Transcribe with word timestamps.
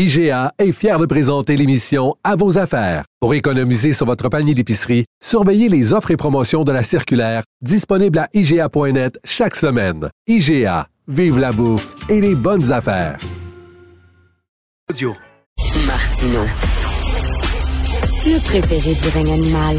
IGA 0.00 0.52
est 0.60 0.70
fier 0.70 0.96
de 0.96 1.06
présenter 1.06 1.56
l'émission 1.56 2.14
À 2.22 2.36
vos 2.36 2.56
affaires. 2.56 3.02
Pour 3.18 3.34
économiser 3.34 3.92
sur 3.92 4.06
votre 4.06 4.28
panier 4.28 4.54
d'épicerie, 4.54 5.06
surveillez 5.20 5.68
les 5.68 5.92
offres 5.92 6.12
et 6.12 6.16
promotions 6.16 6.62
de 6.62 6.70
la 6.70 6.84
circulaire 6.84 7.42
disponible 7.62 8.20
à 8.20 8.28
IGA.net 8.32 9.18
chaque 9.24 9.56
semaine. 9.56 10.08
IGA, 10.28 10.86
vive 11.08 11.40
la 11.40 11.50
bouffe 11.50 11.96
et 12.08 12.20
les 12.20 12.36
bonnes 12.36 12.70
affaires. 12.70 13.18
Audio. 14.88 15.16
Martino. 15.84 16.42
Le 18.24 18.38
préféré 18.38 18.94
du 18.94 19.08
règne 19.08 19.32
animal. 19.32 19.78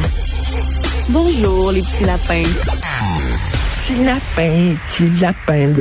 Bonjour, 1.12 1.72
les 1.72 1.80
petits 1.80 2.04
lapins. 2.04 2.44
Petit 3.72 4.04
lapin, 4.04 4.76
petit 4.86 5.10
lapin. 5.22 5.74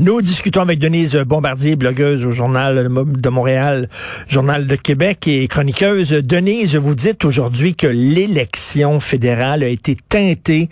Nous 0.00 0.22
discutons 0.22 0.62
avec 0.62 0.78
Denise 0.78 1.14
Bombardier, 1.14 1.76
blogueuse 1.76 2.24
au 2.24 2.30
Journal 2.30 2.88
de 2.88 3.28
Montréal, 3.28 3.90
Journal 4.28 4.66
de 4.66 4.74
Québec 4.74 5.28
et 5.28 5.46
chroniqueuse. 5.46 6.08
Denise, 6.08 6.74
vous 6.74 6.94
dites 6.94 7.22
aujourd'hui 7.26 7.74
que 7.74 7.86
l'élection 7.86 8.98
fédérale 8.98 9.62
a 9.62 9.68
été 9.68 9.98
teintée 10.08 10.70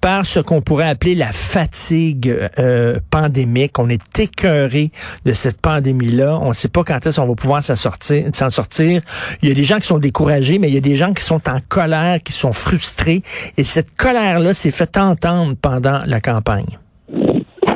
par 0.00 0.24
ce 0.24 0.40
qu'on 0.40 0.62
pourrait 0.62 0.88
appeler 0.88 1.14
la 1.14 1.30
fatigue 1.30 2.34
euh, 2.58 2.98
pandémique. 3.10 3.78
On 3.78 3.90
est 3.90 4.18
écœuré 4.18 4.92
de 5.26 5.34
cette 5.34 5.60
pandémie-là. 5.60 6.38
On 6.40 6.48
ne 6.48 6.54
sait 6.54 6.68
pas 6.68 6.82
quand 6.82 7.04
est-ce 7.04 7.20
qu'on 7.20 7.28
va 7.28 7.34
pouvoir 7.34 7.62
s'en 7.62 7.76
sortir, 7.76 8.24
sortir. 8.48 9.02
Il 9.42 9.50
y 9.50 9.52
a 9.52 9.54
des 9.54 9.64
gens 9.64 9.78
qui 9.78 9.88
sont 9.88 9.98
découragés, 9.98 10.58
mais 10.58 10.68
il 10.68 10.74
y 10.74 10.78
a 10.78 10.80
des 10.80 10.96
gens 10.96 11.12
qui 11.12 11.22
sont 11.22 11.50
en 11.50 11.60
colère, 11.68 12.22
qui 12.22 12.32
sont 12.32 12.54
frustrés. 12.54 13.22
Et 13.58 13.64
cette 13.64 13.94
colère-là 13.94 14.54
s'est 14.54 14.70
fait 14.70 14.96
entendre 14.96 15.54
pendant 15.60 16.00
la 16.06 16.22
campagne 16.22 16.78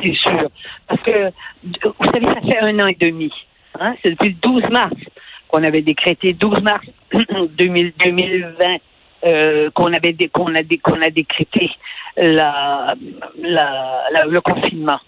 c'est 0.05 0.29
sûr. 0.29 0.47
Parce 0.87 1.01
que, 1.01 1.31
vous 1.63 2.05
savez, 2.05 2.25
ça 2.25 2.41
fait 2.41 2.59
un 2.59 2.79
an 2.79 2.87
et 2.87 2.97
demi. 2.99 3.31
Hein? 3.79 3.95
C'est 4.03 4.11
depuis 4.11 4.29
le 4.29 4.35
12 4.35 4.69
mars 4.69 4.93
qu'on 5.47 5.63
avait 5.63 5.81
décrété, 5.81 6.33
12 6.33 6.61
mars 6.61 6.85
2020, 7.57 8.77
euh, 9.25 9.71
qu'on 9.71 9.93
avait 9.93 10.15
qu'on 10.31 10.53
a, 10.55 10.59
a 10.59 11.09
décrété 11.09 11.71
le 12.17 12.49
confinement. 14.39 14.99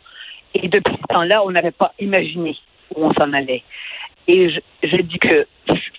Et 0.53 0.67
depuis 0.67 0.95
ce 0.95 1.13
temps-là, 1.13 1.43
on 1.43 1.51
n'avait 1.51 1.71
pas 1.71 1.93
imaginé 1.99 2.57
où 2.95 3.05
on 3.05 3.13
s'en 3.13 3.31
allait. 3.33 3.63
Et 4.27 4.49
je 4.49 5.01
dis 5.01 5.19
que 5.19 5.45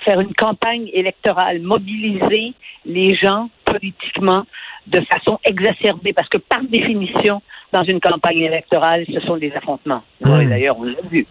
faire 0.05 0.21
une 0.21 0.35
campagne 0.35 0.91
électorale, 0.93 1.61
mobiliser 1.61 2.53
les 2.85 3.15
gens 3.15 3.49
politiquement 3.65 4.45
de 4.87 5.01
façon 5.03 5.39
exacerbée, 5.45 6.13
parce 6.13 6.29
que 6.29 6.39
par 6.39 6.63
définition, 6.63 7.43
dans 7.73 7.83
une 7.83 8.01
campagne 8.01 8.41
électorale, 8.41 9.05
ce 9.13 9.21
sont 9.21 9.37
des 9.37 9.53
affrontements. 9.53 10.03
Hmm. 10.21 10.49
D'ailleurs, 10.49 10.79
on 10.79 10.85
l'a 10.85 11.01
vu. 11.11 11.27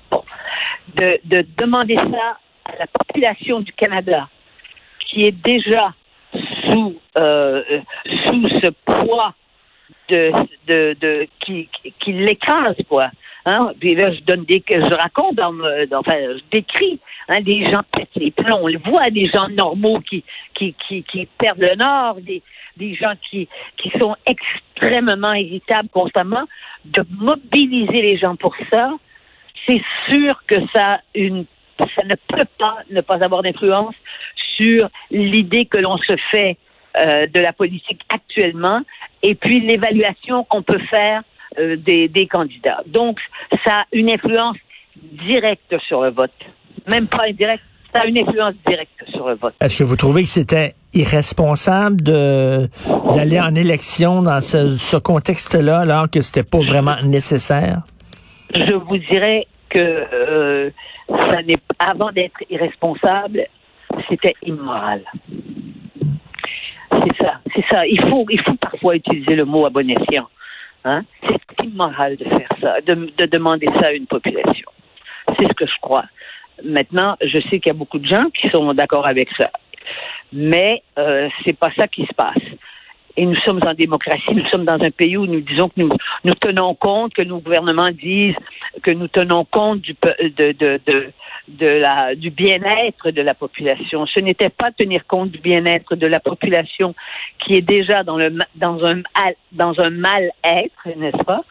De, 0.96 1.20
de 1.26 1.46
demander 1.58 1.96
ça 1.96 2.38
à 2.66 2.78
la 2.80 2.88
population 2.88 3.60
du 3.60 3.72
Canada, 3.74 4.28
qui 5.00 5.26
est 5.26 5.32
déjà 5.32 5.94
sous 6.66 6.96
euh, 7.18 7.64
sous 8.26 8.48
ce 8.62 8.70
poids 8.86 9.34
de, 10.10 10.32
de, 10.68 10.96
de 11.00 11.28
qui, 11.40 11.70
qui 12.00 12.14
l'écrase 12.14 12.76
quoi. 12.88 13.10
Hein? 13.48 13.72
Puis 13.80 13.96
là, 13.96 14.14
je 14.14 14.20
donne 14.22 14.44
des, 14.44 14.62
je 14.68 14.94
raconte, 14.94 15.36
dans, 15.36 15.54
enfin, 15.98 16.18
je 16.20 16.42
décris 16.52 17.00
hein, 17.30 17.40
des 17.40 17.66
gens 17.70 17.80
pètent. 17.94 18.10
On 18.52 18.68
le 18.68 18.78
voit, 18.80 19.10
des 19.10 19.28
gens 19.28 19.48
normaux 19.48 20.02
qui, 20.02 20.26
qui, 20.54 20.76
qui, 20.86 21.04
qui 21.04 21.26
perdent 21.38 21.62
le 21.62 21.76
nord, 21.76 22.16
des, 22.16 22.44
des 22.76 22.94
gens 22.96 23.14
qui, 23.30 23.48
qui 23.78 23.90
sont 23.98 24.18
extrêmement 24.26 25.34
irritables 25.34 25.88
constamment. 25.88 26.44
De 26.84 27.04
mobiliser 27.10 28.02
les 28.02 28.18
gens 28.18 28.36
pour 28.36 28.54
ça, 28.72 28.92
c'est 29.66 29.82
sûr 30.10 30.44
que 30.46 30.56
ça, 30.76 31.00
une, 31.16 31.46
ça 31.80 32.04
ne 32.04 32.16
peut 32.28 32.46
pas 32.60 32.80
ne 32.90 33.00
pas 33.00 33.24
avoir 33.24 33.44
d'influence 33.44 33.96
sur 34.58 34.90
l'idée 35.10 35.66
que 35.66 35.78
l'on 35.78 35.98
se 36.00 36.18
fait 36.32 36.58
euh, 36.98 37.28
de 37.28 37.40
la 37.40 37.54
politique 37.54 38.02
actuellement 38.10 38.82
et 39.24 39.36
puis 39.36 39.62
l'évaluation 39.62 40.44
qu'on 40.44 40.64
peut 40.64 40.82
faire 40.90 41.24
euh, 41.60 41.76
des, 41.78 42.08
des 42.08 42.28
candidats. 42.28 42.82
Donc, 42.88 43.20
ça 43.66 43.82
a 43.82 43.86
une 43.92 44.10
influence 44.10 44.58
directe 45.28 45.76
sur 45.88 46.02
le 46.02 46.12
vote. 46.12 46.32
Même 46.90 47.08
pas 47.08 47.24
indirecte, 47.28 47.64
ça 47.94 48.02
a 48.02 48.06
une 48.06 48.18
influence 48.18 48.56
directe 48.66 49.04
sur 49.12 49.28
le 49.28 49.36
vote. 49.36 49.56
Est-ce 49.62 49.78
que 49.78 49.84
vous 49.84 49.96
trouvez 49.96 50.24
que 50.24 50.30
c'était 50.30 50.74
irresponsable 50.94 52.02
de 52.02 52.70
d'aller 53.14 53.40
en 53.40 53.54
élection 53.56 54.22
dans 54.22 54.42
ce, 54.42 54.78
ce 54.78 54.98
contexte-là 54.98 55.80
alors 55.80 56.10
que 56.10 56.22
c'était 56.22 56.48
pas 56.48 56.60
vraiment 56.60 56.96
nécessaire? 57.04 57.82
Je 58.54 58.74
vous 58.74 58.98
dirais 58.98 59.48
que 59.70 59.80
euh, 59.80 60.70
ça 61.10 61.42
n'est 61.44 61.58
avant 61.80 62.12
d'être 62.12 62.40
irresponsable, 62.50 63.46
c'était 64.10 64.34
immoral. 64.44 65.04
C'est 66.92 67.18
ça, 67.22 67.34
c'est 67.54 67.66
ça. 67.70 67.86
Il 67.86 68.02
faut, 68.08 68.26
il 68.30 68.42
faut 68.42 68.56
parfois 68.56 68.96
utiliser 68.96 69.36
le 69.36 69.46
mot 69.46 69.66
à 69.66 69.70
bon 69.70 69.90
escient. 69.90 70.28
Hein? 70.88 71.04
C'est 71.28 71.66
immoral 71.66 72.16
de 72.16 72.24
faire 72.24 72.48
ça, 72.62 72.80
de, 72.80 73.12
de 73.18 73.26
demander 73.26 73.68
ça 73.76 73.88
à 73.88 73.92
une 73.92 74.08
population. 74.08 74.70
C'est 75.38 75.44
ce 75.44 75.54
que 75.54 75.66
je 75.66 75.80
crois. 75.82 76.06
Maintenant, 76.64 77.18
je 77.22 77.40
sais 77.50 77.60
qu'il 77.60 77.68
y 77.68 77.72
a 77.72 77.74
beaucoup 77.74 78.00
de 78.00 78.08
gens 78.08 78.30
qui 78.30 78.50
sont 78.50 78.74
d'accord 78.74 79.06
avec 79.06 79.28
ça, 79.38 79.52
mais 80.32 80.82
euh, 80.98 81.28
c'est 81.44 81.58
pas 81.60 81.72
ça 81.78 81.88
qui 81.88 82.06
se 82.06 82.14
passe. 82.14 82.48
Et 83.20 83.26
nous 83.26 83.36
sommes 83.38 83.60
en 83.66 83.74
démocratie, 83.74 84.34
nous 84.34 84.46
sommes 84.52 84.64
dans 84.66 84.80
un 84.80 84.92
pays 84.92 85.18
où 85.18 85.26
nous 85.26 85.42
disons 85.42 85.70
que 85.70 85.82
nous, 85.82 85.90
nous 86.24 86.36
tenons 86.36 86.76
compte, 86.76 87.16
que 87.16 87.24
nos 87.24 87.40
gouvernements 87.40 87.90
disent 87.90 88.36
que 88.84 88.92
nous 88.92 89.08
tenons 89.08 89.44
compte 89.44 89.82
du, 89.82 89.94
de, 89.94 90.52
de, 90.52 90.80
de, 90.86 91.12
de 91.48 91.68
la, 91.68 92.14
du 92.14 92.30
bien-être 92.30 93.10
de 93.10 93.22
la 93.24 93.34
population. 93.34 94.06
Ce 94.06 94.20
n'était 94.20 94.50
pas 94.50 94.72
tenir 94.72 95.08
compte 95.08 95.32
du 95.32 95.40
bien-être 95.40 95.96
de 95.96 96.06
la 96.06 96.20
population 96.20 96.94
qui 97.40 97.56
est 97.56 97.62
déjà 97.62 98.04
dans, 98.04 98.18
le, 98.18 98.38
dans 98.56 98.86
un, 98.86 99.02
dans 99.52 99.74
un 99.80 99.90
mal-être, 99.90 100.88
n'est-ce 100.96 101.24
pas? 101.24 101.42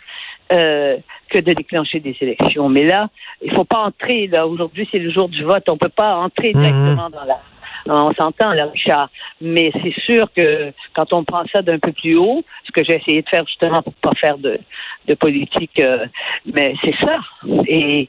Euh, 0.52 0.98
que 1.28 1.38
de 1.38 1.54
déclencher 1.54 1.98
des 1.98 2.16
élections. 2.20 2.68
Mais 2.68 2.84
là, 2.84 3.08
il 3.42 3.52
faut 3.52 3.64
pas 3.64 3.80
entrer. 3.80 4.28
Là, 4.28 4.46
aujourd'hui, 4.46 4.88
c'est 4.92 5.00
le 5.00 5.10
jour 5.10 5.28
du 5.28 5.42
vote. 5.42 5.64
On 5.68 5.76
peut 5.76 5.88
pas 5.88 6.14
entrer 6.14 6.52
mhm. 6.54 6.62
directement 6.62 7.10
dans 7.10 7.24
la. 7.24 7.40
On 7.88 8.12
s'entend, 8.14 8.52
là, 8.52 8.66
Richard. 8.66 9.08
Mais 9.40 9.72
c'est 9.82 9.94
sûr 10.02 10.28
que 10.36 10.72
quand 10.94 11.12
on 11.12 11.24
prend 11.24 11.44
ça 11.52 11.62
d'un 11.62 11.80
peu 11.80 11.92
plus 11.92 12.16
haut, 12.16 12.44
ce 12.64 12.72
que 12.72 12.84
j'ai 12.84 12.96
essayé 12.96 13.22
de 13.22 13.28
faire 13.28 13.44
justement 13.46 13.82
pour 13.82 13.94
pas 13.94 14.12
faire 14.20 14.38
de, 14.38 14.58
de 15.06 15.14
politique, 15.14 15.80
euh, 15.80 16.06
mais 16.52 16.74
c'est 16.82 16.94
ça. 17.04 17.18
Et, 17.66 18.08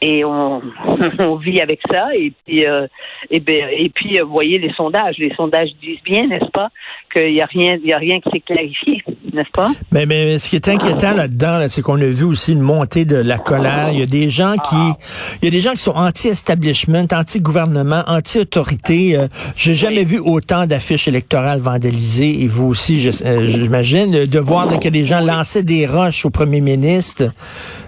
et 0.00 0.24
on, 0.24 0.62
on, 1.18 1.36
vit 1.36 1.60
avec 1.60 1.80
ça. 1.90 2.08
Et 2.14 2.32
puis 2.44 2.66
euh, 2.66 2.86
et, 3.30 3.40
ben, 3.40 3.68
et 3.70 3.90
puis 3.90 4.18
euh, 4.18 4.24
vous 4.24 4.32
voyez 4.32 4.58
les 4.58 4.72
sondages. 4.74 5.16
Les 5.18 5.34
sondages 5.34 5.70
disent 5.82 6.02
bien 6.04 6.26
n'est-ce 6.26 6.50
pas 6.50 6.68
qu'il 7.12 7.32
y 7.34 7.40
a 7.40 7.46
rien 7.46 7.76
il 7.82 7.88
y 7.88 7.92
a 7.92 7.98
rien 7.98 8.20
qui 8.20 8.30
s'est 8.30 8.40
clarifié 8.40 9.02
n'est-ce 9.32 9.50
pas? 9.50 9.70
Mais 9.92 10.06
mais 10.06 10.38
ce 10.38 10.48
qui 10.48 10.56
est 10.56 10.68
inquiétant 10.68 11.14
là-dedans 11.14 11.58
là, 11.58 11.68
c'est 11.68 11.82
qu'on 11.82 12.00
a 12.00 12.06
vu 12.06 12.24
aussi 12.24 12.52
une 12.52 12.60
montée 12.60 13.04
de 13.04 13.16
la 13.16 13.38
colère. 13.38 13.90
Il 13.92 13.98
y 13.98 14.02
a 14.02 14.06
des 14.06 14.30
gens 14.30 14.54
qui 14.54 14.76
ah. 14.76 14.96
il 15.42 15.46
y 15.46 15.48
a 15.48 15.50
des 15.50 15.60
gens 15.60 15.72
qui 15.72 15.78
sont 15.78 15.96
anti-establishment 15.96 17.06
anti-gouvernement 17.12 18.04
anti-autorité. 18.06 19.16
Euh, 19.16 19.28
j'ai 19.56 19.74
jamais 19.74 20.04
vu 20.04 20.18
autant 20.18 20.66
d'affiches 20.66 21.08
électorales 21.08 21.60
vandalisées. 21.60 22.42
Et 22.42 22.46
vous 22.46 22.66
aussi 22.68 23.08
euh, 23.24 23.46
j'imagine 23.46 24.26
de 24.26 24.38
voir 24.38 24.68
que 24.78 24.88
des 24.88 25.04
gens 25.04 25.20
lançaient 25.20 25.62
des 25.62 25.86
roches 25.86 26.24
au 26.24 26.30
premier 26.30 26.60
ministre. 26.60 27.32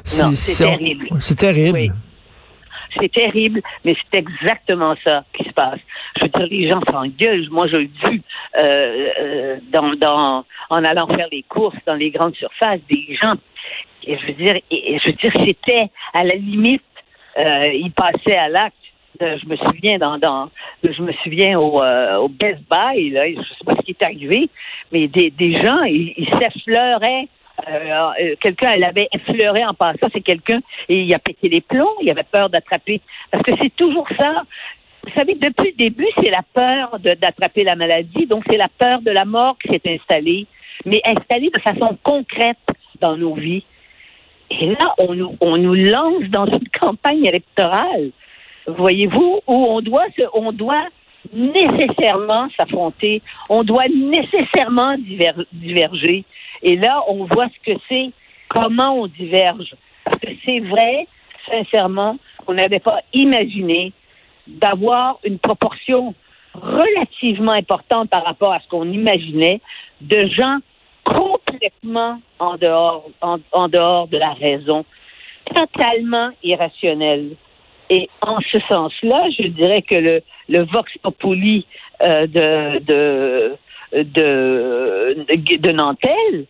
C'est 0.04 0.56
terrible. 0.56 1.08
C'est 1.20 1.38
terrible 1.38 1.92
c'est 2.98 3.12
terrible, 3.12 3.60
mais 3.84 3.94
c'est 3.94 4.19
exactement 4.19 4.94
ça 5.04 5.25
qui 5.32 5.44
se 5.44 5.52
passe. 5.52 5.81
Je 6.16 6.25
veux 6.25 6.28
dire, 6.28 6.46
les 6.50 6.70
gens 6.70 6.81
s'engueulent. 6.90 7.48
Moi, 7.50 7.69
je 7.69 7.76
l'ai 7.76 7.90
vu 8.04 8.22
euh, 8.58 9.08
euh, 9.20 9.56
dans, 9.72 9.94
dans, 9.94 10.44
en 10.70 10.84
allant 10.84 11.06
faire 11.08 11.28
les 11.31 11.42
courses 11.44 11.76
dans 11.87 11.94
les 11.94 12.10
grandes 12.10 12.34
surfaces, 12.37 12.81
des 12.90 13.16
gens. 13.20 13.34
Et 14.04 14.19
je 14.19 14.26
veux 14.26 14.32
dire, 14.32 14.54
je 14.70 15.06
veux 15.06 15.12
dire, 15.12 15.32
c'était 15.46 15.90
à 16.14 16.25
la 16.25 16.34
limite, 16.34 16.82
euh, 17.38 17.64
ils 17.72 17.92
passaient 17.92 18.38
à 18.38 18.48
l'acte. 18.48 18.76
Euh, 19.22 19.37
je 19.42 19.46
me 19.46 19.56
souviens 19.56 19.98
dans, 19.98 20.16
dans 20.16 20.48
je 20.82 21.02
me 21.02 21.12
souviens 21.22 21.58
au, 21.58 21.82
euh, 21.82 22.16
au 22.16 22.28
Best 22.28 22.60
Buy 22.70 23.10
là, 23.10 23.28
je 23.28 23.34
sais 23.37 23.64
pas 23.66 23.75
ce 23.75 23.82
qui 23.82 23.90
est 23.90 24.02
arrivé, 24.02 24.48
mais 24.92 25.08
des, 25.08 25.31
des 25.31 25.60
gens 25.60 25.82
ils 25.82 26.28
s'effleuraient 26.40 27.28
Euh, 27.68 28.10
euh, 28.20 28.34
quelqu'un, 28.40 28.72
elle 28.72 28.84
avait 28.84 29.08
effleuré 29.12 29.64
en 29.64 29.74
passant, 29.74 30.08
c'est 30.12 30.20
quelqu'un, 30.20 30.60
et 30.88 31.02
il 31.02 31.14
a 31.14 31.18
pété 31.18 31.48
les 31.48 31.60
plombs, 31.60 31.96
il 32.02 32.10
avait 32.10 32.22
peur 32.24 32.48
d'attraper. 32.50 33.00
Parce 33.30 33.42
que 33.42 33.52
c'est 33.60 33.74
toujours 33.76 34.08
ça. 34.18 34.42
Vous 35.04 35.12
savez, 35.16 35.34
depuis 35.34 35.70
le 35.70 35.76
début, 35.76 36.06
c'est 36.16 36.30
la 36.30 36.42
peur 36.52 36.98
d'attraper 36.98 37.64
la 37.64 37.74
maladie, 37.74 38.26
donc 38.26 38.44
c'est 38.50 38.58
la 38.58 38.68
peur 38.68 39.00
de 39.00 39.10
la 39.10 39.24
mort 39.24 39.56
qui 39.58 39.68
s'est 39.72 39.82
installée, 39.86 40.46
mais 40.84 41.00
installée 41.04 41.50
de 41.50 41.60
façon 41.60 41.98
concrète 42.02 42.58
dans 43.00 43.16
nos 43.16 43.34
vies. 43.34 43.64
Et 44.50 44.66
là, 44.66 44.94
on 44.98 45.14
nous, 45.14 45.36
on 45.40 45.56
nous 45.56 45.74
lance 45.74 46.24
dans 46.28 46.46
une 46.46 46.68
campagne 46.68 47.24
électorale, 47.24 48.10
voyez-vous, 48.66 49.40
où 49.46 49.54
on 49.54 49.80
doit, 49.80 50.06
on 50.34 50.52
doit 50.52 50.86
nécessairement 51.32 52.48
s'affronter, 52.58 53.22
on 53.48 53.62
doit 53.62 53.88
nécessairement 53.88 54.96
diver- 54.96 55.46
diverger. 55.52 56.24
Et 56.62 56.76
là, 56.76 57.02
on 57.08 57.24
voit 57.24 57.48
ce 57.48 57.72
que 57.72 57.78
c'est, 57.88 58.10
comment 58.48 59.00
on 59.00 59.06
diverge. 59.06 59.74
Parce 60.04 60.18
que 60.18 60.28
c'est 60.44 60.60
vrai, 60.60 61.06
sincèrement, 61.48 62.18
on 62.46 62.54
n'avait 62.54 62.80
pas 62.80 63.00
imaginé 63.12 63.92
d'avoir 64.46 65.18
une 65.24 65.38
proportion 65.38 66.14
relativement 66.54 67.52
importante 67.52 68.10
par 68.10 68.24
rapport 68.24 68.52
à 68.52 68.60
ce 68.60 68.68
qu'on 68.68 68.90
imaginait 68.90 69.60
de 70.00 70.28
gens 70.28 70.58
complètement 71.04 72.20
en 72.38 72.56
dehors, 72.56 73.08
en 73.20 73.68
dehors 73.68 74.08
de 74.08 74.18
la 74.18 74.32
raison, 74.32 74.84
totalement 75.54 76.30
irrationnels. 76.42 77.36
Et 77.88 78.08
en 78.22 78.38
ce 78.40 78.58
sens-là, 78.68 79.28
je 79.36 79.48
dirais 79.48 79.82
que 79.82 79.96
le, 79.96 80.22
le 80.48 80.64
vox 80.64 80.92
populi 81.02 81.66
euh, 82.02 82.26
de, 82.26 82.78
de, 82.84 83.56
de, 83.92 85.56
de 85.56 85.72
Nantel 85.72 86.46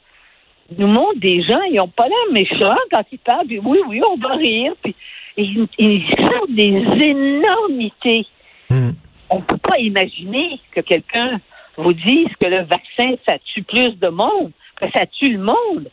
nous 0.78 0.86
montre 0.86 1.18
des 1.18 1.42
gens, 1.42 1.60
ils 1.62 1.76
n'ont 1.76 1.88
pas 1.88 2.06
l'air 2.06 2.32
méchants 2.32 2.76
quand 2.92 3.02
ils 3.10 3.18
parlent, 3.18 3.46
puis 3.46 3.58
oui, 3.58 3.78
oui, 3.88 4.00
on 4.08 4.16
va 4.16 4.36
rire, 4.36 4.72
puis 4.82 4.94
ils, 5.36 5.66
ils 5.78 6.06
sortent 6.16 6.50
des 6.50 6.84
énormités. 7.04 8.26
Hmm. 8.68 8.90
On 9.28 9.38
ne 9.38 9.42
peut 9.42 9.58
pas 9.58 9.78
imaginer 9.78 10.60
que 10.72 10.80
quelqu'un 10.80 11.40
vous 11.76 11.92
dise 11.92 12.28
que 12.40 12.48
le 12.48 12.62
vaccin, 12.62 13.14
ça 13.26 13.38
tue 13.38 13.62
plus 13.62 13.98
de 13.98 14.08
monde, 14.08 14.52
que 14.76 14.86
ça 14.94 15.06
tue 15.06 15.32
le 15.32 15.38
monde. 15.38 15.88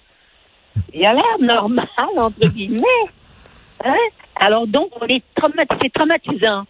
Il 0.93 1.05
a 1.05 1.13
l'air 1.13 1.39
normal, 1.39 1.87
entre 2.17 2.47
guillemets. 2.49 3.05
Hein? 3.83 3.95
Alors 4.39 4.67
donc, 4.67 4.89
on 5.01 5.07
est 5.07 5.23
c'est 5.81 5.93
traumatisant. 5.93 6.65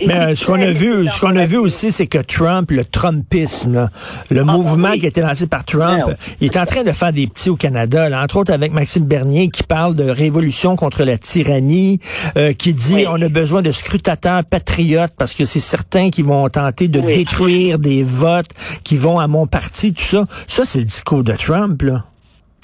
Et 0.00 0.06
Mais 0.06 0.14
euh, 0.14 0.34
ce 0.34 0.46
qu'on 0.46 0.60
a 0.60 0.70
vu, 0.70 1.08
ce 1.08 1.20
qu'on 1.20 1.36
a 1.36 1.46
vu 1.46 1.56
aussi, 1.58 1.90
c'est 1.92 2.06
que 2.06 2.18
Trump, 2.18 2.70
le 2.70 2.84
Trumpisme, 2.84 3.72
là, 3.74 3.88
le 4.30 4.40
Ah, 4.40 4.44
mouvement 4.44 4.90
oui. 4.92 4.98
qui 5.00 5.06
a 5.06 5.08
été 5.08 5.20
lancé 5.20 5.46
par 5.46 5.64
Trump, 5.64 6.04
Ouais. 6.06 6.14
il 6.40 6.46
est 6.46 6.56
en 6.56 6.64
train 6.66 6.84
de 6.84 6.92
faire 6.92 7.12
des 7.12 7.26
petits 7.26 7.50
au 7.50 7.56
Canada, 7.56 8.08
là, 8.08 8.22
entre 8.22 8.36
autres 8.38 8.52
avec 8.52 8.72
Maxime 8.72 9.04
Bernier 9.04 9.50
qui 9.50 9.62
parle 9.62 9.94
de 9.94 10.08
révolution 10.08 10.76
contre 10.76 11.04
la 11.04 11.18
tyrannie, 11.18 11.98
euh, 12.36 12.52
qui 12.52 12.72
dit 12.74 12.94
Oui. 12.94 13.06
on 13.08 13.20
a 13.20 13.28
besoin 13.28 13.62
de 13.62 13.72
scrutateurs 13.72 14.44
patriotes 14.44 15.12
parce 15.18 15.34
que 15.34 15.44
c'est 15.44 15.60
certains 15.60 16.10
qui 16.10 16.22
vont 16.22 16.48
tenter 16.48 16.88
de 16.88 17.00
Oui. 17.00 17.12
détruire 17.18 17.78
des 17.78 18.02
votes 18.02 18.50
qui 18.84 18.96
vont 18.96 19.18
à 19.18 19.26
mon 19.26 19.46
parti, 19.46 19.92
tout 19.92 20.02
ça. 20.04 20.24
Ça, 20.46 20.64
c'est 20.64 20.78
le 20.78 20.84
discours 20.84 21.22
de 21.24 21.32
Trump, 21.32 21.82
là. 21.82 22.04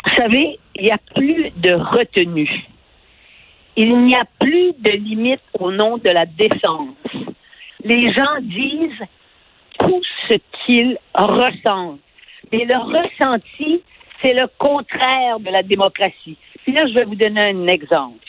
Vous 0.05 0.23
savez, 0.23 0.59
il 0.77 0.85
n'y 0.85 0.91
a 0.91 0.99
plus 1.15 1.51
de 1.61 1.73
retenue. 1.73 2.49
Il 3.77 4.05
n'y 4.05 4.15
a 4.15 4.25
plus 4.39 4.73
de 4.79 4.91
limite 4.93 5.43
au 5.59 5.71
nom 5.71 5.99
de 5.99 6.09
la 6.09 6.25
décence. 6.25 6.97
Les 7.85 8.09
gens 8.13 8.41
disent 8.41 9.07
tout 9.79 10.03
ce 10.29 10.35
qu'ils 10.65 10.99
ressentent. 11.15 12.01
Mais 12.53 12.65
le 12.65 12.79
ressenti, 12.79 13.83
c'est 14.23 14.33
le 14.33 14.47
contraire 14.59 15.41
de 15.41 15.51
la 15.51 15.63
démocratie. 15.63 16.37
Puis 16.63 16.73
là, 16.73 16.87
je 16.87 16.95
vais 16.95 17.05
vous 17.05 17.15
donner 17.15 17.43
un 17.43 17.67
exemple. 17.67 18.27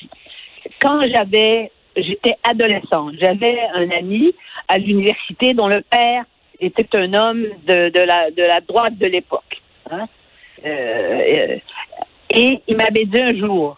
Quand 0.81 1.01
j'avais, 1.03 1.71
j'étais 1.95 2.35
adolescente, 2.43 3.13
j'avais 3.19 3.59
un 3.73 3.89
ami 3.91 4.33
à 4.67 4.77
l'université 4.77 5.53
dont 5.53 5.67
le 5.67 5.81
père 5.81 6.25
était 6.59 6.87
un 6.97 7.13
homme 7.13 7.45
de, 7.65 8.05
la, 8.05 8.31
de 8.31 8.43
la 8.43 8.61
droite 8.61 8.97
de 8.97 9.07
l'époque. 9.07 9.61
Hein? 9.89 10.07
Euh, 10.65 11.57
et 12.31 12.61
il 12.67 12.75
m'avait 12.75 13.05
dit 13.05 13.21
un 13.21 13.35
jour, 13.35 13.77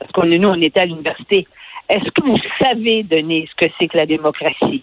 parce 0.00 0.12
qu'on 0.12 0.26
nous, 0.26 0.48
on 0.48 0.60
était 0.60 0.80
à 0.80 0.86
l'université, 0.86 1.46
est-ce 1.88 2.10
que 2.10 2.22
vous 2.24 2.36
savez, 2.60 3.02
Denis, 3.02 3.48
ce 3.50 3.66
que 3.66 3.72
c'est 3.78 3.86
que 3.86 3.98
la 3.98 4.06
démocratie? 4.06 4.82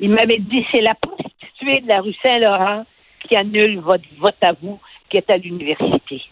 Il 0.00 0.10
m'avait 0.10 0.38
dit, 0.38 0.64
c'est 0.72 0.80
la 0.80 0.94
prostituée 0.94 1.80
de 1.80 1.88
la 1.88 2.00
rue 2.00 2.14
Saint-Laurent 2.24 2.84
qui 3.20 3.36
annule 3.36 3.80
votre 3.80 4.04
vote 4.18 4.36
à 4.42 4.52
vous, 4.60 4.80
qui 5.08 5.18
est 5.18 5.30
à 5.30 5.36
l'université. 5.36 6.22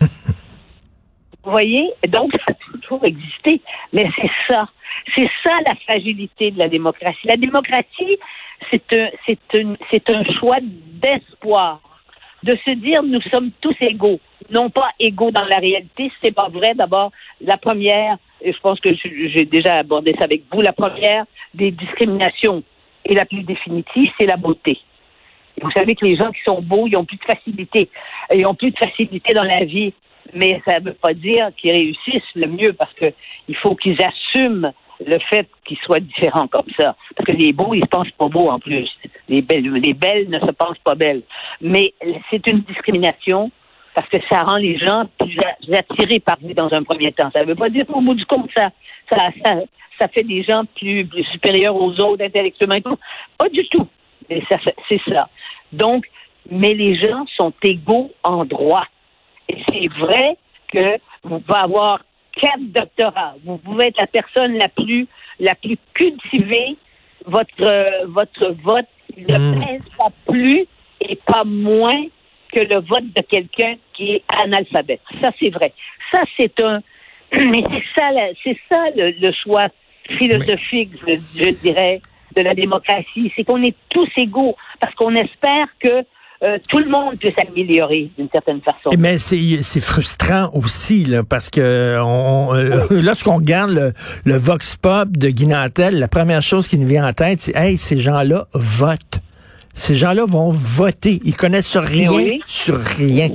Vous 0.00 1.52
voyez? 1.52 1.92
Donc, 2.08 2.32
ça 2.46 2.54
a 2.54 2.78
toujours 2.78 3.04
existé. 3.04 3.60
Mais 3.92 4.08
c'est 4.16 4.30
ça. 4.48 4.68
C'est 5.14 5.28
ça 5.44 5.52
la 5.66 5.74
fragilité 5.86 6.50
de 6.50 6.58
la 6.58 6.68
démocratie. 6.68 7.26
La 7.26 7.36
démocratie, 7.36 8.18
c'est 8.70 8.92
un, 8.92 9.08
c'est 9.26 9.60
un, 9.60 9.76
c'est 9.90 10.10
un 10.10 10.24
choix 10.38 10.58
d'espoir. 10.62 11.80
De 12.42 12.56
se 12.64 12.70
dire, 12.72 13.02
nous 13.02 13.20
sommes 13.32 13.50
tous 13.60 13.76
égaux. 13.80 14.20
Non 14.50 14.70
pas 14.70 14.90
égaux 15.00 15.30
dans 15.30 15.44
la 15.44 15.56
réalité, 15.56 16.10
c'est 16.22 16.34
pas 16.34 16.48
vrai. 16.48 16.74
D'abord, 16.74 17.10
la 17.40 17.56
première, 17.56 18.16
et 18.40 18.52
je 18.52 18.60
pense 18.60 18.80
que 18.80 18.90
j'ai 18.94 19.44
déjà 19.44 19.74
abordé 19.74 20.14
ça 20.18 20.24
avec 20.24 20.42
vous, 20.52 20.60
la 20.60 20.72
première 20.72 21.24
des 21.54 21.70
discriminations 21.70 22.62
et 23.04 23.14
la 23.14 23.24
plus 23.24 23.42
définitive, 23.42 24.10
c'est 24.18 24.26
la 24.26 24.36
beauté. 24.36 24.78
Vous 25.62 25.70
savez 25.70 25.94
que 25.94 26.04
les 26.04 26.16
gens 26.16 26.30
qui 26.32 26.42
sont 26.44 26.60
beaux, 26.60 26.86
ils 26.86 26.96
ont 26.96 27.04
plus 27.04 27.16
de 27.16 27.24
facilité. 27.24 27.88
Ils 28.34 28.46
ont 28.46 28.54
plus 28.54 28.70
de 28.70 28.78
facilité 28.78 29.32
dans 29.32 29.44
la 29.44 29.64
vie. 29.64 29.92
Mais 30.34 30.60
ça 30.66 30.80
ne 30.80 30.86
veut 30.86 30.92
pas 30.92 31.14
dire 31.14 31.50
qu'ils 31.56 31.72
réussissent 31.72 32.34
le 32.34 32.48
mieux 32.48 32.72
parce 32.72 32.92
que 32.94 33.12
il 33.48 33.56
faut 33.56 33.74
qu'ils 33.74 33.96
assument 34.02 34.72
le 35.04 35.18
fait 35.30 35.48
qu'ils 35.64 35.78
soient 35.78 36.00
différents 36.00 36.48
comme 36.48 36.68
ça. 36.78 36.96
Parce 37.14 37.26
que 37.30 37.36
les 37.36 37.52
beaux, 37.52 37.74
ils 37.74 37.82
se 37.82 37.88
pensent 37.88 38.10
pas 38.18 38.28
beaux 38.28 38.48
en 38.48 38.58
plus. 38.58 38.88
Les 39.28 39.40
belles, 39.40 39.70
les 39.72 39.94
belles 39.94 40.28
ne 40.28 40.40
se 40.40 40.52
pensent 40.52 40.78
pas 40.84 40.94
belles. 40.94 41.22
Mais 41.60 41.94
c'est 42.30 42.46
une 42.46 42.60
discrimination 42.60 43.50
parce 43.96 44.08
que 44.10 44.18
ça 44.30 44.42
rend 44.42 44.58
les 44.58 44.76
gens 44.78 45.04
plus 45.18 45.38
attirés 45.74 46.20
par 46.20 46.36
vous 46.42 46.52
dans 46.52 46.70
un 46.72 46.82
premier 46.82 47.10
temps. 47.12 47.30
Ça 47.32 47.40
ne 47.40 47.46
veut 47.46 47.54
pas 47.54 47.70
dire 47.70 47.86
qu'au 47.86 48.00
bout 48.02 48.14
du 48.14 48.26
compte, 48.26 48.50
ça, 48.54 48.68
ça, 49.10 49.30
ça, 49.42 49.54
ça 49.98 50.08
fait 50.08 50.22
des 50.22 50.42
gens 50.42 50.64
plus, 50.76 51.06
plus 51.06 51.24
supérieurs 51.24 51.74
aux 51.74 51.92
autres 52.00 52.22
intellectuellement. 52.22 52.76
et 52.76 52.82
tout. 52.82 52.98
Pas 53.38 53.48
du 53.48 53.66
tout. 53.68 53.88
Mais 54.28 54.42
ça, 54.50 54.58
fait- 54.58 54.76
c'est 54.88 55.00
ça. 55.08 55.28
Donc, 55.72 56.04
mais 56.50 56.74
les 56.74 56.94
gens 57.02 57.24
sont 57.36 57.54
égaux 57.62 58.12
en 58.22 58.44
droit. 58.44 58.84
Et 59.48 59.56
c'est 59.70 59.88
vrai 59.98 60.36
que 60.72 60.98
vous 61.22 61.40
pouvez 61.40 61.58
avoir 61.58 62.00
quatre 62.38 62.60
doctorats. 62.72 63.34
Vous 63.44 63.56
pouvez 63.56 63.86
être 63.86 63.98
la 63.98 64.06
personne 64.06 64.58
la 64.58 64.68
plus, 64.68 65.08
la 65.40 65.54
plus 65.54 65.78
cultivée. 65.94 66.76
Votre, 67.24 67.62
euh, 67.62 68.04
votre 68.08 68.54
vote 68.62 68.86
ne 69.16 69.38
Mm. 69.38 69.64
pèse 69.64 69.82
pas 69.98 70.10
plus 70.26 70.66
et 71.00 71.16
pas 71.24 71.44
moins 71.44 72.04
que 72.56 72.74
le 72.74 72.80
vote 72.80 73.04
de 73.14 73.22
quelqu'un 73.22 73.74
qui 73.92 74.12
est 74.12 74.22
analphabète. 74.42 75.00
Ça, 75.22 75.30
c'est 75.38 75.50
vrai. 75.50 75.72
Ça, 76.10 76.22
c'est 76.38 76.58
un. 76.60 76.80
Mais 77.32 77.62
c'est 77.68 77.84
ça, 78.00 78.10
c'est 78.42 78.56
ça 78.70 78.82
le, 78.96 79.10
le 79.20 79.32
choix 79.32 79.68
philosophique, 80.18 80.90
je, 81.06 81.14
je 81.36 81.50
dirais, 81.60 82.00
de 82.34 82.42
la 82.42 82.54
démocratie. 82.54 83.30
C'est 83.36 83.44
qu'on 83.44 83.62
est 83.62 83.74
tous 83.90 84.08
égaux 84.16 84.56
parce 84.80 84.94
qu'on 84.94 85.14
espère 85.14 85.66
que 85.80 86.04
euh, 86.42 86.58
tout 86.68 86.78
le 86.78 86.88
monde 86.88 87.18
peut 87.18 87.32
s'améliorer 87.36 88.10
d'une 88.16 88.28
certaine 88.30 88.60
façon. 88.60 88.90
Mais 88.98 89.18
c'est 89.18 89.62
c'est 89.62 89.80
frustrant 89.80 90.48
aussi 90.52 91.04
là, 91.04 91.24
parce 91.24 91.50
que 91.50 91.98
on, 92.00 92.54
euh, 92.54 92.86
lorsqu'on 93.02 93.36
regarde 93.36 93.70
le, 93.70 93.92
le 94.24 94.36
vox 94.36 94.76
pop 94.76 95.08
de 95.10 95.28
Guy 95.28 95.46
Nantel, 95.46 95.98
la 95.98 96.08
première 96.08 96.42
chose 96.42 96.68
qui 96.68 96.78
nous 96.78 96.86
vient 96.86 97.06
en 97.06 97.12
tête, 97.12 97.40
c'est 97.40 97.56
hey 97.56 97.76
ces 97.78 97.98
gens-là 97.98 98.46
votent. 98.54 99.15
Ces 99.76 99.94
gens-là 99.94 100.24
vont 100.26 100.50
voter. 100.50 101.20
Ils 101.24 101.36
connaissent 101.36 101.76
rien 101.76 102.10
oui. 102.10 102.40
sur 102.46 102.78
rien. 102.78 103.28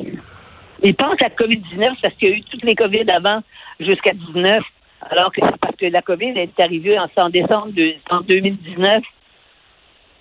Ils 0.83 0.95
pensent 0.95 1.21
à 1.21 1.29
COVID-19 1.29 1.91
parce 2.01 2.15
qu'il 2.15 2.29
y 2.29 2.31
a 2.31 2.35
eu 2.35 2.43
toutes 2.43 2.63
les 2.63 2.75
COVID 2.75 3.05
avant 3.15 3.41
jusqu'à 3.79 4.13
19, 4.13 4.59
alors 5.11 5.31
que 5.31 5.39
c'est 5.45 5.57
parce 5.57 5.75
que 5.75 5.85
la 5.85 6.01
COVID 6.01 6.33
est 6.35 6.59
arrivée 6.59 6.97
en, 6.97 7.07
en 7.15 7.29
décembre 7.29 7.71
de, 7.73 7.93
en 8.09 8.21
2019. 8.21 9.03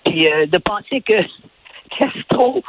Puis 0.05 0.27
euh, 0.27 0.45
de 0.45 0.57
penser 0.59 1.01
que 1.01 1.13
Castro 1.97 2.63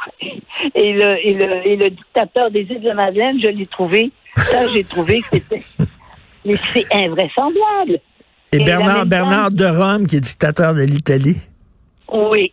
et 0.75 0.93
le, 0.93 1.25
et, 1.25 1.33
le, 1.35 1.67
et 1.67 1.75
le 1.75 1.89
dictateur 1.91 2.49
des 2.49 2.61
îles 2.61 2.81
de 2.81 2.87
la 2.87 2.95
Madeleine, 2.95 3.39
je 3.39 3.49
l'ai 3.49 3.67
trouvé. 3.67 4.11
Ça, 4.35 4.65
j'ai 4.73 4.83
trouvé 4.83 5.21
que 5.21 5.27
c'était. 5.33 5.63
Mais 6.45 6.55
c'est 6.55 6.85
invraisemblable. 6.91 7.99
Et, 8.51 8.55
Et 8.55 8.59
la 8.59 8.65
Bernard 8.65 9.05
Bernard 9.05 9.51
de 9.51 9.65
Rome, 9.65 10.07
qui 10.07 10.17
est 10.17 10.21
dictateur 10.21 10.73
de 10.73 10.81
l'Italie. 10.81 11.37
Oui. 12.11 12.51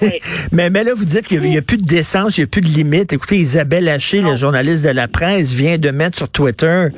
Oui. 0.00 0.08
Mais, 0.52 0.70
mais 0.70 0.84
là, 0.84 0.92
vous 0.94 1.04
dites 1.04 1.24
qu'il 1.26 1.40
n'y 1.40 1.56
a, 1.56 1.62
plus 1.62 1.76
de 1.76 1.84
décence, 1.84 2.36
il 2.36 2.40
n'y 2.40 2.44
a 2.44 2.46
plus 2.48 2.60
de 2.60 2.66
limite. 2.66 3.12
Écoutez, 3.12 3.36
Isabelle 3.36 3.88
Haché, 3.88 4.20
la 4.20 4.36
journaliste 4.36 4.84
de 4.84 4.90
la 4.90 5.08
presse, 5.08 5.52
vient 5.52 5.78
de 5.78 5.90
mettre 5.90 6.18
sur 6.18 6.28
Twitter 6.28 6.88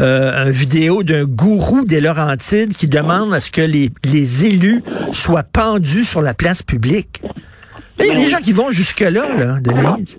euh, 0.00 0.44
une 0.46 0.50
vidéo 0.50 1.02
d'un 1.02 1.24
gourou 1.24 1.84
des 1.84 2.00
Laurentides 2.00 2.76
qui 2.76 2.86
demande 2.86 3.34
à 3.34 3.40
ce 3.40 3.50
que 3.50 3.60
les, 3.60 3.90
les 4.04 4.46
élus 4.46 4.82
soient 5.10 5.42
pendus 5.42 6.04
sur 6.04 6.22
la 6.22 6.34
place 6.34 6.62
publique. 6.62 7.20
Il 7.98 8.06
y 8.06 8.10
a 8.10 8.14
des 8.14 8.28
gens 8.28 8.38
qui 8.38 8.52
vont 8.52 8.70
jusque-là, 8.70 9.34
là, 9.36 9.58
Denise. 9.60 10.18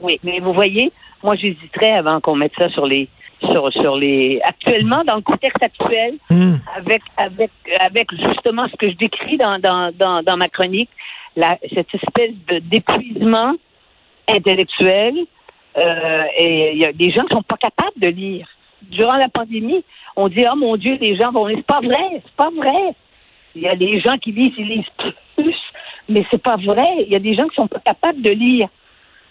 Oui, 0.00 0.18
mais 0.24 0.40
vous 0.40 0.52
voyez, 0.52 0.92
moi 1.22 1.36
j'hésiterais 1.36 1.92
avant 1.92 2.20
qu'on 2.20 2.36
mette 2.36 2.52
ça 2.58 2.68
sur 2.70 2.86
les 2.86 3.08
sur 3.50 3.72
sur 3.72 3.96
les 3.96 4.40
actuellement 4.44 5.02
dans 5.04 5.16
le 5.16 5.22
contexte 5.22 5.62
actuel 5.62 6.14
Hmm. 6.30 6.56
avec 6.76 7.02
avec 7.16 7.50
avec 7.80 8.08
justement 8.12 8.66
ce 8.68 8.76
que 8.76 8.88
je 8.90 8.96
décris 8.96 9.36
dans 9.36 9.58
dans 9.58 9.92
dans, 9.92 10.22
dans 10.22 10.36
ma 10.36 10.48
chronique, 10.48 10.90
la, 11.36 11.58
cette 11.74 11.94
espèce 11.94 12.32
de 12.48 12.58
d'épuisement 12.58 13.54
intellectuel 14.28 15.14
euh, 15.78 16.24
et 16.38 16.72
il 16.72 16.78
y 16.78 16.84
a 16.84 16.92
des 16.92 17.10
gens 17.10 17.24
qui 17.24 17.34
sont 17.34 17.42
pas 17.42 17.56
capables 17.56 17.98
de 17.98 18.08
lire. 18.08 18.46
Durant 18.82 19.16
la 19.16 19.28
pandémie, 19.28 19.84
on 20.16 20.28
dit 20.28 20.44
oh 20.50 20.56
mon 20.56 20.76
Dieu, 20.76 20.98
les 21.00 21.16
gens 21.16 21.30
vont 21.32 21.46
lire. 21.46 21.58
C'est 21.58 21.66
pas 21.66 21.80
vrai, 21.80 22.22
c'est 22.24 22.36
pas 22.36 22.50
vrai. 22.50 22.94
Il 23.54 23.62
y 23.62 23.68
a 23.68 23.76
des 23.76 24.00
gens 24.00 24.16
qui 24.16 24.32
lisent, 24.32 24.52
ils 24.58 24.66
lisent 24.66 25.12
plus, 25.36 25.54
mais 26.08 26.24
c'est 26.30 26.42
pas 26.42 26.56
vrai. 26.56 26.88
Il 27.06 27.12
y 27.12 27.16
a 27.16 27.20
des 27.20 27.34
gens 27.34 27.46
qui 27.48 27.54
sont 27.56 27.68
pas 27.68 27.80
capables 27.80 28.20
de 28.22 28.30
lire. 28.30 28.68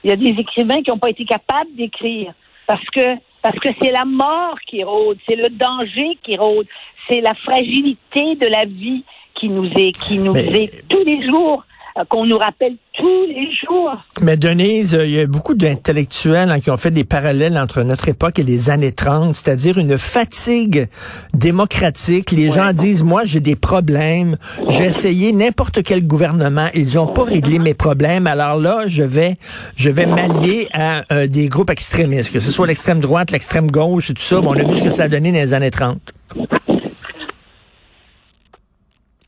Il 0.04 0.10
y 0.10 0.14
a 0.14 0.16
des 0.16 0.30
écrivains 0.40 0.82
qui 0.82 0.90
n'ont 0.90 0.98
pas 0.98 1.10
été 1.10 1.26
capables 1.26 1.76
d'écrire 1.76 2.34
parce 2.66 2.86
que 2.90 3.16
parce 3.44 3.58
que 3.60 3.70
c'est 3.82 3.92
la 3.92 4.06
mort 4.06 4.56
qui 4.68 4.84
rôde, 4.84 5.18
c'est 5.28 5.36
le 5.36 5.50
danger 5.50 6.18
qui 6.24 6.38
rôde, 6.38 6.68
c'est 7.10 7.22
la 7.22 7.34
fragilité 7.34 8.36
de 8.36 8.46
la 8.48 8.66
vie 8.66 9.04
qui 9.36 9.50
nous 9.50 9.66
est 9.76 9.92
qui 9.92 10.20
nous 10.20 10.34
Mais- 10.34 10.64
est 10.64 10.88
tous 10.88 11.04
les 11.04 11.26
jours 11.28 11.64
qu'on 12.10 12.26
nous 12.26 12.38
rappelle 12.38 12.76
tous 12.94 13.26
les 13.28 13.50
jours. 13.54 13.92
Mais 14.22 14.38
Denise, 14.38 14.96
euh, 14.96 15.06
il 15.06 15.12
y 15.12 15.20
a 15.20 15.28
beaucoup 15.28 15.56
d'intellectuels 15.56 16.52
hein, 16.52 16.60
qui 16.60 16.70
ont 16.70 16.78
fait 16.78 16.92
des 16.92 17.04
parallèles 17.04 17.58
entre 17.58 17.84
notre 17.84 18.10
époque 18.10 18.40
et 18.40 18.44
les 18.44 18.70
années 18.70 18.92
30, 18.92 19.36
c'est-à-dire 19.36 19.78
une 19.78 19.98
fatigue 19.98 20.88
démocratique. 21.34 22.32
Les 22.32 22.52
gens 22.52 22.74
disent, 22.74 23.04
moi, 23.04 23.24
j'ai 23.24 23.40
des 23.40 23.56
problèmes, 23.56 24.38
j'ai 24.70 24.86
essayé 24.86 25.32
n'importe 25.32 25.84
quel 25.84 26.06
gouvernement, 26.06 26.68
ils 26.74 26.96
n'ont 26.96 27.08
pas 27.08 27.24
réglé 27.24 27.60
mes 27.60 27.74
problèmes, 27.74 28.28
alors 28.28 28.60
là, 28.60 28.84
je 28.88 29.04
vais, 29.04 29.38
je 29.76 29.90
vais 29.90 30.06
m'allier 30.06 30.68
à 30.74 31.04
euh, 31.12 31.28
des 31.28 31.48
groupes 31.48 31.70
extrémistes, 31.70 32.34
que 32.34 32.40
ce 32.40 32.52
soit 32.52 32.68
l'extrême 32.68 33.00
droite, 33.00 33.32
l'extrême 33.32 33.70
gauche 33.72 34.10
et 34.10 34.14
tout 34.14 34.22
ça. 34.22 34.42
Bon, 34.42 34.50
on 34.50 34.60
a 34.60 34.64
vu 34.64 34.76
ce 34.76 34.84
que 34.84 34.90
ça 34.90 35.04
a 35.04 35.08
donné 35.08 35.32
dans 35.32 35.38
les 35.38 35.54
années 35.54 35.72
30. 35.72 36.00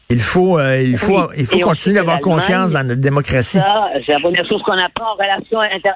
Il 0.09 0.19
faut, 0.21 0.59
euh, 0.59 0.81
il 0.81 0.97
faut, 0.97 1.13
Oui. 1.29 1.35
il 1.39 1.45
faut 1.45 1.57
Et 1.57 1.61
continuer 1.61 1.95
d'avoir 1.95 2.19
confiance 2.19 2.73
dans 2.73 2.85
notre 2.85 3.01
démocratie. 3.01 3.57
Ça, 3.57 3.89
c'est 4.05 4.11
la 4.11 4.19
première 4.19 4.45
chose 4.47 4.61
qu'on 4.63 4.77
apprend 4.77 5.11
en 5.11 5.15
relation 5.15 5.59
inter... 5.59 5.91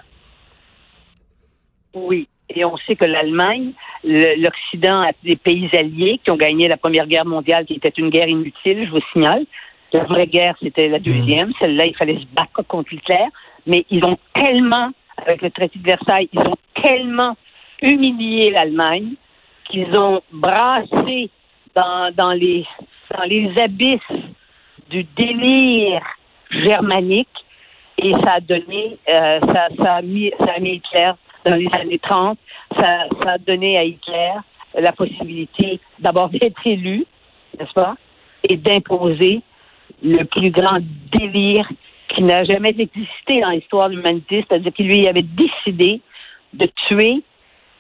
Oui. 1.94 2.28
Et 2.50 2.64
on 2.64 2.78
sait 2.78 2.96
que 2.96 3.06
l'Allemagne, 3.06 3.74
le- 4.04 4.42
l'Occident, 4.42 5.02
a 5.02 5.12
des 5.24 5.36
pays 5.36 5.70
alliés 5.74 6.20
qui 6.24 6.32
ont 6.32 6.38
gagné 6.38 6.68
la 6.68 6.78
Première 6.78 7.06
Guerre 7.06 7.26
mondiale, 7.26 7.66
qui 7.66 7.74
était 7.74 7.94
une 7.98 8.10
guerre 8.10 8.28
inutile, 8.30 8.86
je 8.86 8.92
vous 8.92 9.02
signale. 9.12 9.46
La 9.94 10.04
vraie 10.06 10.28
guerre, 10.28 10.56
c'était 10.62 10.88
la 10.88 11.00
deuxième. 11.00 11.52
Celle-là, 11.60 11.86
il 11.86 11.96
fallait 11.96 12.20
se 12.20 12.26
battre 12.34 12.62
contre 12.68 12.94
Hitler. 12.94 13.26
Mais 13.66 13.86
ils 13.90 14.04
ont 14.06 14.18
tellement, 14.34 14.92
avec 15.18 15.42
le 15.42 15.50
traité 15.52 15.78
de 15.80 15.84
Versailles, 15.86 16.30
ils 16.32 16.40
ont 16.40 16.56
tellement 16.82 17.36
humilié 17.82 18.50
l'Allemagne 18.52 19.14
qu'ils 19.70 19.94
ont 19.98 20.22
brassé 20.32 21.30
dans, 21.76 22.14
dans, 22.16 22.32
les, 22.32 22.66
dans 23.16 23.24
les 23.24 23.52
abysses 23.60 24.00
du 24.90 25.04
délire 25.04 26.02
germanique 26.50 27.28
et 27.98 28.14
ça 28.24 28.34
a 28.34 28.40
donné, 28.40 28.98
euh, 29.10 29.40
ça, 29.82 29.96
a 29.96 30.02
mis, 30.02 30.32
ça 30.40 30.54
a 30.56 30.60
mis 30.60 30.76
Hitler 30.76 31.12
dans 31.46 31.56
les 31.56 31.70
années 31.74 32.00
30, 32.00 32.38
ça, 32.78 33.08
ça 33.24 33.32
a 33.32 33.38
donné 33.38 33.78
à 33.78 33.84
Hitler 33.84 34.34
la 34.78 34.92
possibilité 34.92 35.80
d'abord 36.00 36.30
d'être 36.30 36.62
élu, 36.66 37.06
n'est-ce 37.60 37.74
pas, 37.74 37.96
et 38.48 38.56
d'imposer 38.56 39.42
le 40.04 40.24
plus 40.26 40.52
grand 40.52 40.80
délire 41.12 41.68
qui 42.10 42.22
n'a 42.22 42.44
jamais 42.44 42.76
existé 42.78 43.42
dans 43.42 43.50
l'histoire 43.50 43.90
de 43.90 43.96
l'humanité, 43.96 44.46
c'est-à-dire 44.48 44.72
qu'il 44.74 44.88
lui 44.88 45.08
avait 45.08 45.24
décidé 45.24 46.02
de 46.54 46.68
tuer 46.88 47.24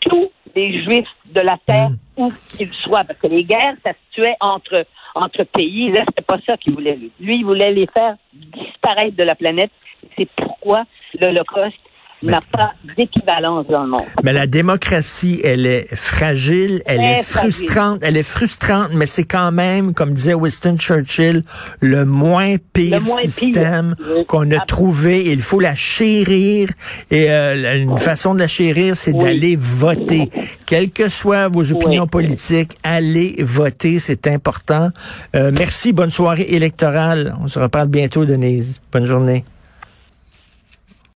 tous 0.01 0.29
les 0.57 0.83
juifs 0.83 1.13
de 1.25 1.41
la 1.41 1.57
terre 1.65 1.91
où 2.17 2.33
qu'ils 2.49 2.73
soient, 2.73 3.03
parce 3.03 3.19
que 3.19 3.27
les 3.27 3.43
guerres, 3.43 3.75
ça 3.83 3.91
se 3.91 4.21
tuait 4.21 4.35
entre 4.39 4.85
entre 5.13 5.43
pays. 5.45 5.91
Là, 5.91 6.03
c'était 6.07 6.21
pas 6.21 6.37
ça 6.47 6.57
qu'il 6.57 6.73
voulait. 6.73 6.95
Lui. 6.95 7.11
lui, 7.19 7.37
il 7.37 7.45
voulait 7.45 7.71
les 7.71 7.87
faire 7.87 8.15
disparaître 8.33 9.15
de 9.15 9.23
la 9.23 9.35
planète. 9.35 9.71
C'est 10.15 10.29
pourquoi 10.35 10.83
l'Holocauste 11.19 11.77
n'a 12.23 12.39
pas 12.51 12.73
d'équivalence 12.97 13.67
dans 13.67 13.83
le 13.83 13.89
monde. 13.89 14.05
Mais 14.23 14.33
la 14.33 14.47
démocratie, 14.47 15.39
elle 15.43 15.65
est 15.65 15.87
fragile, 15.95 16.81
elle 16.85 16.97
Très 16.97 17.19
est 17.19 17.23
frustrante, 17.23 17.99
elle 18.01 18.17
est 18.17 18.23
frustrante, 18.23 18.89
mais 18.93 19.05
c'est 19.05 19.23
quand 19.23 19.51
même, 19.51 19.93
comme 19.93 20.13
disait 20.13 20.33
Winston 20.33 20.77
Churchill, 20.77 21.43
le 21.79 22.05
moins 22.05 22.55
pire 22.73 22.99
Le 22.99 23.05
moins 23.05 23.21
pire. 23.21 23.29
système 23.29 23.95
qu'on 24.27 24.49
a 24.51 24.59
trouvé. 24.65 25.31
Il 25.31 25.41
faut 25.41 25.59
la 25.59 25.75
chérir 25.75 26.69
et 27.11 27.29
euh, 27.29 27.77
une 27.83 27.97
façon 27.99 28.33
de 28.33 28.39
la 28.39 28.47
chérir, 28.47 28.97
c'est 28.97 29.13
Oui. 29.13 29.23
d'aller 29.23 29.55
voter. 29.55 30.29
Quelles 30.65 30.89
que 30.91 31.09
soient 31.09 31.47
vos 31.49 31.71
opinions 31.71 32.03
Oui. 32.03 32.09
politiques, 32.09 32.77
allez 32.83 33.35
voter, 33.39 33.99
c'est 33.99 34.27
important. 34.27 34.89
Euh, 35.35 35.51
merci, 35.57 35.93
bonne 35.93 36.11
soirée 36.11 36.47
électorale. 36.49 37.35
On 37.43 37.47
se 37.47 37.59
reparle 37.59 37.89
bientôt, 37.89 38.25
Denise. 38.25 38.81
Bonne 38.91 39.05
journée. 39.05 39.43